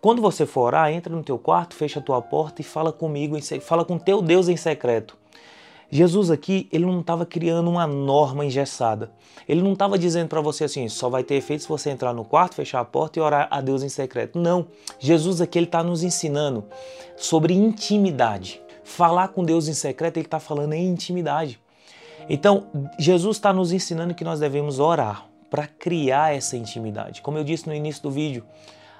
quando 0.00 0.22
você 0.22 0.46
for 0.46 0.62
orar, 0.62 0.90
entra 0.90 1.14
no 1.14 1.22
teu 1.22 1.38
quarto, 1.38 1.74
fecha 1.74 2.00
a 2.00 2.02
tua 2.02 2.22
porta 2.22 2.62
e 2.62 2.64
fala 2.64 2.90
comigo, 2.90 3.36
fala 3.60 3.84
com 3.84 3.98
teu 3.98 4.22
Deus 4.22 4.48
em 4.48 4.56
secreto. 4.56 5.18
Jesus 5.90 6.30
aqui, 6.30 6.68
ele 6.70 6.84
não 6.84 7.00
estava 7.00 7.24
criando 7.24 7.70
uma 7.70 7.86
norma 7.86 8.44
engessada. 8.44 9.10
Ele 9.48 9.62
não 9.62 9.72
estava 9.72 9.98
dizendo 9.98 10.28
para 10.28 10.40
você 10.40 10.64
assim, 10.64 10.86
só 10.88 11.08
vai 11.08 11.24
ter 11.24 11.36
efeito 11.36 11.62
se 11.62 11.68
você 11.68 11.90
entrar 11.90 12.12
no 12.12 12.24
quarto, 12.24 12.56
fechar 12.56 12.80
a 12.80 12.84
porta 12.84 13.18
e 13.18 13.22
orar 13.22 13.48
a 13.50 13.60
Deus 13.60 13.82
em 13.82 13.88
secreto. 13.88 14.38
Não. 14.38 14.66
Jesus 14.98 15.40
aqui, 15.40 15.58
ele 15.58 15.66
está 15.66 15.82
nos 15.82 16.02
ensinando 16.02 16.64
sobre 17.16 17.54
intimidade. 17.54 18.60
Falar 18.84 19.28
com 19.28 19.42
Deus 19.42 19.68
em 19.68 19.72
secreto, 19.72 20.18
ele 20.18 20.26
está 20.26 20.38
falando 20.38 20.74
em 20.74 20.86
intimidade. 20.86 21.58
Então, 22.28 22.66
Jesus 22.98 23.38
está 23.38 23.52
nos 23.52 23.72
ensinando 23.72 24.14
que 24.14 24.24
nós 24.24 24.40
devemos 24.40 24.78
orar 24.78 25.26
para 25.50 25.66
criar 25.66 26.34
essa 26.34 26.56
intimidade. 26.56 27.22
Como 27.22 27.38
eu 27.38 27.44
disse 27.44 27.66
no 27.66 27.74
início 27.74 28.02
do 28.02 28.10
vídeo, 28.10 28.44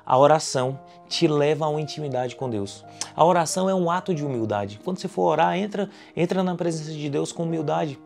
a 0.08 0.16
oração 0.16 0.80
te 1.06 1.28
leva 1.28 1.66
a 1.66 1.68
uma 1.68 1.82
intimidade 1.82 2.34
com 2.34 2.48
Deus. 2.48 2.82
A 3.14 3.22
oração 3.22 3.68
é 3.68 3.74
um 3.74 3.90
ato 3.90 4.14
de 4.14 4.24
humildade. 4.24 4.80
Quando 4.82 4.98
você 4.98 5.06
for 5.06 5.24
orar, 5.24 5.54
entra, 5.54 5.90
entra 6.16 6.42
na 6.42 6.54
presença 6.54 6.92
de 6.92 7.10
Deus 7.10 7.30
com 7.30 7.42
humildade. 7.42 7.98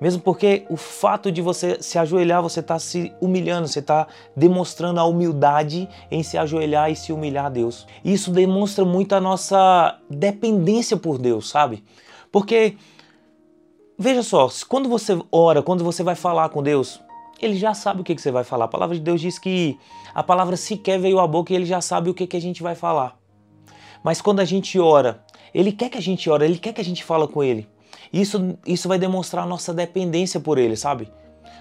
Mesmo 0.00 0.20
porque 0.20 0.66
o 0.68 0.76
fato 0.76 1.30
de 1.30 1.40
você 1.40 1.80
se 1.80 1.96
ajoelhar, 1.96 2.42
você 2.42 2.58
está 2.58 2.76
se 2.80 3.14
humilhando, 3.20 3.68
você 3.68 3.78
está 3.78 4.08
demonstrando 4.36 4.98
a 4.98 5.04
humildade 5.04 5.88
em 6.10 6.24
se 6.24 6.36
ajoelhar 6.36 6.90
e 6.90 6.96
se 6.96 7.12
humilhar 7.12 7.46
a 7.46 7.50
Deus. 7.50 7.86
Isso 8.04 8.32
demonstra 8.32 8.84
muito 8.84 9.14
a 9.14 9.20
nossa 9.20 9.96
dependência 10.10 10.96
por 10.96 11.18
Deus, 11.18 11.48
sabe? 11.48 11.84
Porque 12.32 12.76
veja 13.96 14.24
só, 14.24 14.48
quando 14.68 14.88
você 14.88 15.16
ora, 15.30 15.62
quando 15.62 15.84
você 15.84 16.02
vai 16.02 16.16
falar 16.16 16.48
com 16.48 16.64
Deus, 16.64 17.00
ele 17.44 17.56
já 17.56 17.74
sabe 17.74 18.00
o 18.00 18.04
que, 18.04 18.14
que 18.14 18.22
você 18.22 18.30
vai 18.30 18.44
falar. 18.44 18.66
A 18.66 18.68
palavra 18.68 18.94
de 18.94 19.02
Deus 19.02 19.20
diz 19.20 19.38
que 19.38 19.78
a 20.14 20.22
palavra 20.22 20.56
sequer 20.56 20.98
veio 20.98 21.18
à 21.18 21.26
boca 21.26 21.52
e 21.52 21.56
ele 21.56 21.64
já 21.64 21.80
sabe 21.80 22.10
o 22.10 22.14
que, 22.14 22.26
que 22.26 22.36
a 22.36 22.40
gente 22.40 22.62
vai 22.62 22.74
falar. 22.74 23.18
Mas 24.02 24.20
quando 24.20 24.40
a 24.40 24.44
gente 24.44 24.78
ora, 24.78 25.24
ele 25.54 25.72
quer 25.72 25.88
que 25.88 25.98
a 25.98 26.02
gente 26.02 26.28
ore, 26.28 26.44
ele 26.44 26.58
quer 26.58 26.72
que 26.72 26.80
a 26.80 26.84
gente 26.84 27.02
fala 27.02 27.26
com 27.26 27.42
ele. 27.42 27.68
Isso, 28.12 28.56
isso 28.66 28.88
vai 28.88 28.98
demonstrar 28.98 29.44
a 29.44 29.46
nossa 29.46 29.72
dependência 29.72 30.38
por 30.38 30.58
ele, 30.58 30.76
sabe? 30.76 31.08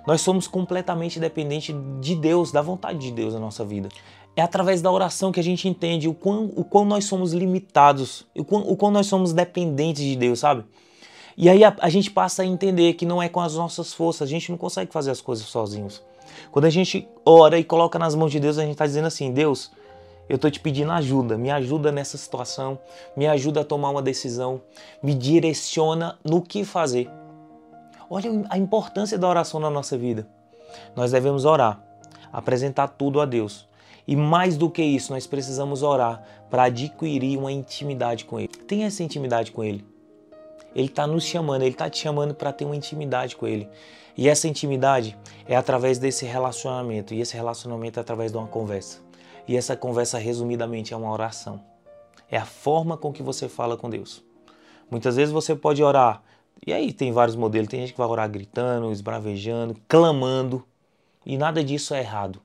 Nós 0.06 0.22
somos 0.22 0.48
completamente 0.48 1.20
dependentes 1.20 1.76
de 2.02 2.16
Deus, 2.16 2.52
da 2.52 2.62
vontade 2.62 3.00
de 3.00 3.12
Deus 3.12 3.34
na 3.34 3.40
nossa 3.40 3.64
vida. 3.64 3.90
É 4.36 4.42
através 4.42 4.82
da 4.82 4.92
oração 4.92 5.32
que 5.32 5.40
a 5.40 5.44
gente 5.44 5.68
entende 5.68 6.08
o 6.08 6.14
quão, 6.14 6.52
o 6.56 6.64
quão 6.64 6.86
nós 6.86 7.06
somos 7.06 7.34
limitados, 7.34 8.26
o 8.36 8.44
quão, 8.44 8.62
o 8.62 8.76
quão 8.76 8.92
nós 8.92 9.08
somos 9.08 9.32
dependentes 9.32 10.04
de 10.04 10.16
Deus, 10.16 10.40
sabe? 10.40 10.66
E 11.38 11.50
aí 11.50 11.64
a, 11.64 11.76
a, 11.80 11.90
gente 11.90 12.12
passa 12.12 12.44
a 12.44 12.46
entender 12.46 12.94
que 12.94 13.06
não 13.06 13.22
é 13.22 13.28
com 13.28 13.40
as 13.40 13.56
nossas 13.56 13.94
forças, 13.94 14.28
a 14.28 14.30
gente 14.30 14.52
não 14.52 14.58
consegue 14.58 14.92
fazer 14.92 15.12
as 15.12 15.22
coisas 15.22 15.46
sozinhos. 15.46 16.02
Quando 16.52 16.66
a 16.66 16.70
gente 16.70 17.08
ora 17.26 17.58
e 17.58 17.64
coloca 17.64 17.98
nas 17.98 18.16
mãos 18.16 18.32
de 18.32 18.40
Deus, 18.40 18.58
a 18.58 18.62
gente 18.62 18.74
está 18.74 18.86
dizendo 18.86 19.08
assim: 19.08 19.32
Deus, 19.32 19.72
eu 20.30 20.36
estou 20.36 20.50
te 20.50 20.60
pedindo 20.60 20.92
ajuda, 20.92 21.38
me 21.38 21.50
ajuda 21.50 21.92
nessa 21.92 22.18
situação, 22.18 22.80
me 23.16 23.28
ajuda 23.28 23.62
a 23.62 23.64
tomar 23.64 23.90
uma 23.90 24.02
decisão, 24.02 24.62
me 25.02 25.14
direciona 25.14 26.18
no 26.24 26.42
que 26.42 26.64
fazer. 26.64 27.10
Olha 28.10 28.30
a 28.50 28.58
importância 28.58 29.18
da 29.18 29.28
oração 29.28 29.60
na 29.60 29.70
nossa 29.70 29.98
vida. 29.98 30.28
Nós 30.96 31.12
devemos 31.12 31.46
orar, 31.46 31.84
apresentar 32.32 32.88
tudo 32.90 33.20
a 33.20 33.26
Deus. 33.26 33.68
E 34.08 34.16
mais 34.16 34.58
do 34.58 34.70
que 34.70 34.84
isso, 34.84 35.14
nós 35.14 35.26
precisamos 35.26 35.82
orar 35.82 36.22
para 36.50 36.64
adquirir 36.64 37.38
uma 37.38 37.52
intimidade 37.52 38.26
com 38.26 38.40
Ele. 38.40 38.50
Tenha 38.50 38.88
essa 38.88 39.02
intimidade 39.02 39.52
com 39.52 39.64
Ele. 39.64 39.93
Ele 40.76 40.88
está 40.88 41.06
nos 41.06 41.24
chamando, 41.24 41.62
Ele 41.62 41.72
está 41.72 41.90
te 41.90 42.00
chamando 42.00 42.34
para 42.34 42.52
ter 42.52 42.66
uma 42.66 42.76
intimidade 42.76 43.36
com 43.36 43.48
Ele. 43.48 43.70
E 44.16 44.30
essa 44.30 44.48
intimidade 44.48 45.18
é 45.48 45.56
através 45.56 45.98
desse 45.98 46.26
relacionamento. 46.26 47.14
E 47.14 47.22
esse 47.22 47.36
relacionamento 47.36 48.00
é 48.00 48.02
através 48.02 48.32
de 48.32 48.38
uma 48.38 48.48
conversa. 48.48 49.00
E 49.48 49.58
essa 49.58 49.76
conversa, 49.76 50.18
resumidamente, 50.18 50.94
é 50.94 50.98
uma 50.98 51.12
oração. 51.12 51.62
É 52.30 52.38
a 52.38 52.46
forma 52.46 52.98
com 52.98 53.12
que 53.12 53.22
você 53.22 53.50
fala 53.50 53.76
com 53.76 53.90
Deus. 53.90 54.24
Muitas 54.90 55.16
vezes 55.16 55.32
você 55.32 55.56
pode 55.56 55.84
orar, 55.84 56.22
e 56.66 56.72
aí 56.72 56.94
tem 56.94 57.12
vários 57.12 57.36
modelos. 57.36 57.68
Tem 57.68 57.80
gente 57.80 57.94
que 57.94 57.98
vai 57.98 58.08
orar 58.08 58.30
gritando, 58.30 58.92
esbravejando, 58.92 59.76
clamando, 59.88 60.64
e 61.26 61.38
nada 61.38 61.64
disso 61.64 61.94
é 61.94 62.00
errado. 62.00 62.42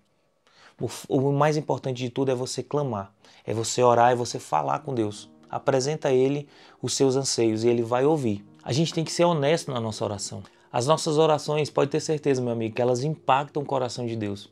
O, 1.08 1.32
mais 1.32 1.56
importante 1.56 1.99
de 1.99 2.08
tudo 2.08 2.30
é 2.30 2.35
você 2.35 2.62
clamar, 2.62 3.12
é 3.44 3.52
você 3.52 3.82
orar, 3.82 4.12
é 4.12 4.14
você 4.14 4.38
falar 4.38 4.78
com 4.80 4.94
Deus 4.94 5.28
apresenta 5.50 6.08
a 6.08 6.12
Ele 6.12 6.48
os 6.82 6.94
seus 6.94 7.16
anseios 7.16 7.64
e 7.64 7.68
Ele 7.68 7.82
vai 7.82 8.04
ouvir. 8.04 8.44
A 8.62 8.72
gente 8.72 8.92
tem 8.92 9.04
que 9.04 9.12
ser 9.12 9.24
honesto 9.24 9.70
na 9.70 9.80
nossa 9.80 10.04
oração. 10.04 10.42
As 10.70 10.86
nossas 10.86 11.16
orações, 11.16 11.70
pode 11.70 11.90
ter 11.90 12.00
certeza, 12.00 12.42
meu 12.42 12.52
amigo, 12.52 12.74
que 12.74 12.82
elas 12.82 13.02
impactam 13.02 13.62
o 13.62 13.66
coração 13.66 14.06
de 14.06 14.14
Deus. 14.14 14.50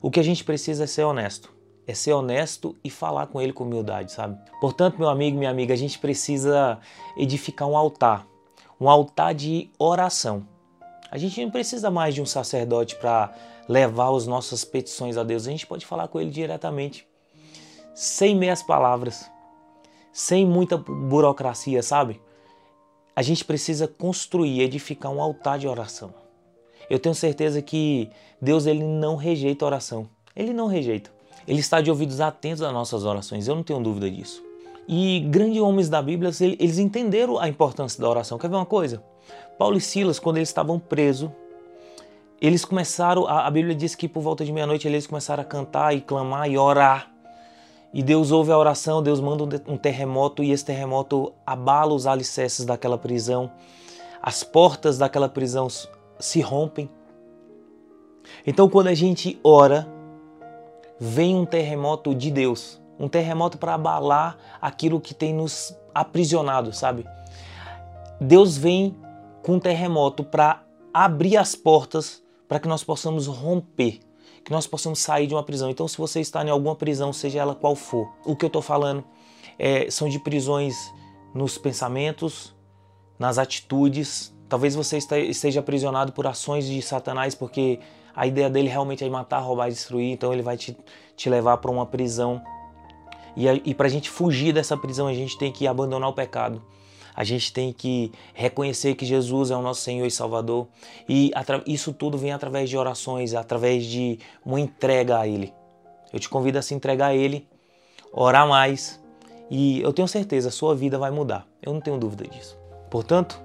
O 0.00 0.10
que 0.10 0.18
a 0.18 0.22
gente 0.22 0.42
precisa 0.42 0.84
é 0.84 0.86
ser 0.86 1.04
honesto. 1.04 1.52
É 1.86 1.94
ser 1.94 2.12
honesto 2.12 2.74
e 2.82 2.88
falar 2.88 3.26
com 3.26 3.40
Ele 3.40 3.52
com 3.52 3.64
humildade, 3.64 4.12
sabe? 4.12 4.38
Portanto, 4.60 4.98
meu 4.98 5.08
amigo, 5.08 5.36
minha 5.36 5.50
amiga, 5.50 5.74
a 5.74 5.76
gente 5.76 5.98
precisa 5.98 6.78
edificar 7.16 7.68
um 7.68 7.76
altar. 7.76 8.26
Um 8.80 8.88
altar 8.88 9.34
de 9.34 9.70
oração. 9.78 10.46
A 11.10 11.18
gente 11.18 11.44
não 11.44 11.50
precisa 11.50 11.90
mais 11.90 12.14
de 12.14 12.22
um 12.22 12.26
sacerdote 12.26 12.96
para 12.96 13.34
levar 13.68 14.14
as 14.16 14.26
nossas 14.26 14.64
petições 14.64 15.18
a 15.18 15.22
Deus. 15.22 15.46
A 15.46 15.50
gente 15.50 15.66
pode 15.66 15.84
falar 15.84 16.08
com 16.08 16.18
Ele 16.18 16.30
diretamente, 16.30 17.06
sem 17.94 18.34
meias 18.34 18.62
palavras 18.62 19.30
sem 20.12 20.46
muita 20.46 20.76
burocracia, 20.76 21.82
sabe? 21.82 22.20
A 23.14 23.22
gente 23.22 23.44
precisa 23.44 23.88
construir, 23.88 24.60
edificar 24.60 25.12
um 25.12 25.20
altar 25.20 25.58
de 25.58 25.66
oração. 25.66 26.14
Eu 26.88 26.98
tenho 26.98 27.14
certeza 27.14 27.62
que 27.62 28.10
Deus 28.40 28.66
ele 28.66 28.82
não 28.82 29.16
rejeita 29.16 29.64
a 29.64 29.66
oração. 29.66 30.08
Ele 30.34 30.52
não 30.52 30.66
rejeita. 30.66 31.10
Ele 31.46 31.60
está 31.60 31.80
de 31.80 31.90
ouvidos 31.90 32.20
atentos 32.20 32.62
às 32.62 32.72
nossas 32.72 33.04
orações. 33.04 33.48
Eu 33.48 33.54
não 33.54 33.62
tenho 33.62 33.80
dúvida 33.80 34.10
disso. 34.10 34.42
E 34.88 35.20
grandes 35.20 35.60
homens 35.60 35.88
da 35.88 36.02
Bíblia, 36.02 36.30
eles 36.40 36.78
entenderam 36.78 37.38
a 37.38 37.48
importância 37.48 38.00
da 38.00 38.08
oração. 38.08 38.38
Quer 38.38 38.48
ver 38.48 38.56
uma 38.56 38.66
coisa? 38.66 39.02
Paulo 39.58 39.76
e 39.76 39.80
Silas, 39.80 40.18
quando 40.18 40.38
eles 40.38 40.48
estavam 40.48 40.78
presos, 40.78 41.30
eles 42.40 42.64
começaram, 42.64 43.28
a 43.28 43.48
Bíblia 43.50 43.74
diz 43.74 43.94
que 43.94 44.08
por 44.08 44.20
volta 44.20 44.44
de 44.44 44.52
meia-noite 44.52 44.88
eles 44.88 45.06
começaram 45.06 45.42
a 45.42 45.46
cantar 45.46 45.94
e 45.94 46.00
clamar 46.00 46.50
e 46.50 46.58
orar. 46.58 47.11
E 47.92 48.02
Deus 48.02 48.30
ouve 48.30 48.50
a 48.50 48.58
oração, 48.58 49.02
Deus 49.02 49.20
manda 49.20 49.62
um 49.66 49.76
terremoto 49.76 50.42
e 50.42 50.50
esse 50.50 50.64
terremoto 50.64 51.32
abala 51.44 51.92
os 51.92 52.06
alicerces 52.06 52.64
daquela 52.64 52.96
prisão. 52.96 53.50
As 54.22 54.42
portas 54.42 54.96
daquela 54.96 55.28
prisão 55.28 55.68
se 56.18 56.40
rompem. 56.40 56.88
Então, 58.46 58.68
quando 58.68 58.86
a 58.86 58.94
gente 58.94 59.38
ora, 59.44 59.86
vem 60.98 61.34
um 61.34 61.44
terremoto 61.44 62.14
de 62.14 62.30
Deus, 62.30 62.80
um 62.98 63.08
terremoto 63.08 63.58
para 63.58 63.74
abalar 63.74 64.38
aquilo 64.60 65.00
que 65.00 65.12
tem 65.12 65.34
nos 65.34 65.76
aprisionado, 65.94 66.72
sabe? 66.72 67.04
Deus 68.20 68.56
vem 68.56 68.96
com 69.42 69.54
um 69.54 69.60
terremoto 69.60 70.24
para 70.24 70.62
abrir 70.94 71.36
as 71.36 71.54
portas 71.54 72.22
para 72.48 72.60
que 72.60 72.68
nós 72.68 72.84
possamos 72.84 73.26
romper 73.26 74.00
que 74.44 74.50
nós 74.50 74.66
possamos 74.66 74.98
sair 74.98 75.26
de 75.26 75.34
uma 75.34 75.42
prisão. 75.42 75.70
Então, 75.70 75.86
se 75.86 75.96
você 75.96 76.20
está 76.20 76.44
em 76.44 76.50
alguma 76.50 76.74
prisão, 76.74 77.12
seja 77.12 77.40
ela 77.40 77.54
qual 77.54 77.74
for, 77.74 78.12
o 78.24 78.34
que 78.34 78.44
eu 78.44 78.48
estou 78.48 78.62
falando 78.62 79.04
é, 79.58 79.90
são 79.90 80.08
de 80.08 80.18
prisões 80.18 80.92
nos 81.34 81.58
pensamentos, 81.58 82.54
nas 83.18 83.38
atitudes. 83.38 84.34
Talvez 84.48 84.74
você 84.74 84.98
esteja 84.98 85.60
aprisionado 85.60 86.12
por 86.12 86.26
ações 86.26 86.66
de 86.66 86.82
Satanás, 86.82 87.34
porque 87.34 87.78
a 88.14 88.26
ideia 88.26 88.50
dele 88.50 88.68
realmente 88.68 89.04
é 89.04 89.08
matar, 89.08 89.38
roubar 89.40 89.68
destruir. 89.68 90.12
Então, 90.12 90.32
ele 90.32 90.42
vai 90.42 90.56
te, 90.56 90.76
te 91.16 91.30
levar 91.30 91.56
para 91.58 91.70
uma 91.70 91.86
prisão. 91.86 92.42
E, 93.36 93.46
e 93.48 93.74
para 93.74 93.86
a 93.86 93.90
gente 93.90 94.10
fugir 94.10 94.52
dessa 94.52 94.76
prisão, 94.76 95.06
a 95.06 95.14
gente 95.14 95.38
tem 95.38 95.50
que 95.50 95.66
abandonar 95.66 96.10
o 96.10 96.12
pecado 96.12 96.62
a 97.14 97.24
gente 97.24 97.52
tem 97.52 97.72
que 97.72 98.10
reconhecer 98.34 98.94
que 98.94 99.04
Jesus 99.04 99.50
é 99.50 99.56
o 99.56 99.62
nosso 99.62 99.82
Senhor 99.82 100.06
e 100.06 100.10
Salvador. 100.10 100.66
E 101.08 101.30
isso 101.66 101.92
tudo 101.92 102.16
vem 102.16 102.32
através 102.32 102.70
de 102.70 102.76
orações, 102.76 103.34
através 103.34 103.84
de 103.84 104.18
uma 104.44 104.60
entrega 104.60 105.18
a 105.18 105.28
Ele. 105.28 105.52
Eu 106.12 106.18
te 106.18 106.28
convido 106.28 106.58
a 106.58 106.62
se 106.62 106.74
entregar 106.74 107.08
a 107.08 107.14
Ele, 107.14 107.46
orar 108.12 108.46
mais 108.46 109.02
e 109.54 109.82
eu 109.82 109.92
tenho 109.92 110.08
certeza, 110.08 110.48
a 110.48 110.50
sua 110.50 110.74
vida 110.74 110.96
vai 110.96 111.10
mudar. 111.10 111.46
Eu 111.60 111.74
não 111.74 111.80
tenho 111.82 111.98
dúvida 111.98 112.26
disso. 112.26 112.56
Portanto, 112.90 113.38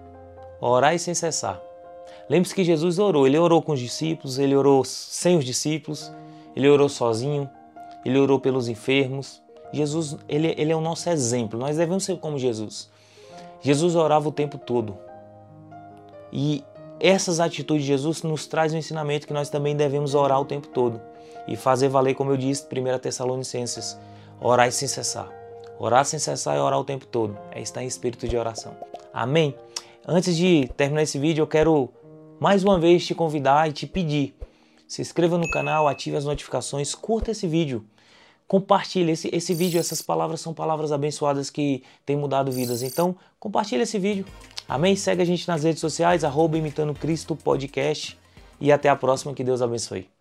orar 0.62 0.98
sem 0.98 1.14
cessar. 1.14 1.62
Lembre-se 2.30 2.56
que 2.56 2.64
Jesus 2.64 2.98
orou. 2.98 3.28
Ele 3.28 3.38
orou 3.38 3.62
com 3.62 3.74
os 3.74 3.80
discípulos, 3.82 4.40
ele 4.40 4.56
orou 4.56 4.86
sem 4.86 5.38
os 5.38 5.44
discípulos, 5.44 6.10
ele 6.56 6.70
orou 6.70 6.88
sozinho, 6.88 7.50
ele 8.06 8.18
orou 8.18 8.40
pelos 8.40 8.70
enfermos. 8.70 9.44
Jesus, 9.74 10.16
ele, 10.30 10.56
ele 10.58 10.72
é 10.72 10.76
o 10.78 10.80
nosso 10.80 11.10
exemplo. 11.10 11.60
Nós 11.60 11.76
devemos 11.76 12.06
ser 12.06 12.18
como 12.20 12.40
Jesus. 12.40 12.90
Jesus 13.62 13.96
orava 13.96 14.30
o 14.30 14.32
tempo 14.32 14.58
todo. 14.58 14.98
E 16.32 16.64
essas 17.00 17.40
atitudes 17.40 17.84
de 17.84 17.88
Jesus 17.88 18.24
nos 18.24 18.48
traz 18.48 18.74
o 18.74 18.78
ensinamento 18.78 19.28
que 19.28 19.34
nós 19.34 19.50
também 19.50 19.76
devemos 19.76 20.16
orar 20.16 20.40
o 20.40 20.46
tempo 20.46 20.68
todo 20.68 21.00
e 21.48 21.56
fazer 21.56 21.88
valer, 21.88 22.16
como 22.16 22.32
eu 22.32 22.38
disse, 22.38 22.66
1 22.66 23.00
Tessalonicenses, 23.00 23.98
orar 24.42 24.72
sem 24.72 24.88
cessar. 24.88 25.32
Orar 25.80 26.04
sem 26.06 26.20
cessar 26.20 26.58
e 26.58 26.60
orar 26.60 26.80
o 26.80 26.84
tempo 26.84 27.06
todo. 27.06 27.38
É 27.52 27.62
estar 27.62 27.84
em 27.84 27.88
espírito 27.88 28.28
de 28.28 28.36
oração. 28.36 28.76
Amém? 29.14 29.56
Antes 30.06 30.36
de 30.36 30.70
terminar 30.76 31.04
esse 31.04 31.20
vídeo, 31.20 31.44
eu 31.44 31.48
quero 31.48 31.90
mais 32.40 32.64
uma 32.64 32.80
vez 32.80 33.06
te 33.06 33.14
convidar 33.14 33.70
e 33.70 33.74
te 33.74 33.86
pedir. 33.86 34.36
Se 34.88 35.02
inscreva 35.02 35.38
no 35.38 35.50
canal, 35.52 35.88
ative 35.88 36.18
as 36.18 36.26
notificações, 36.26 36.96
curta 36.96 37.32
esse 37.32 37.48
vídeo 37.48 37.86
compartilhe 38.48 39.12
esse, 39.12 39.30
esse 39.34 39.54
vídeo, 39.54 39.80
essas 39.80 40.02
palavras 40.02 40.42
são 40.42 40.54
palavras 40.54 40.92
abençoadas 40.92 41.50
que 41.50 41.84
têm 42.06 42.16
mudado 42.16 42.52
vidas. 42.52 42.82
Então, 42.82 43.16
compartilhe 43.40 43.84
esse 43.84 44.00
vídeo. 44.00 44.26
Amém? 44.68 44.96
Segue 44.96 45.22
a 45.22 45.26
gente 45.26 45.48
nas 45.48 45.64
redes 45.64 45.82
sociais, 45.82 46.24
arroba 46.24 46.58
Imitando 46.58 46.94
Cristo 46.94 47.36
Podcast. 47.36 48.18
E 48.60 48.72
até 48.72 48.90
a 48.90 48.96
próxima, 48.96 49.34
que 49.34 49.44
Deus 49.44 49.62
abençoe. 49.62 50.17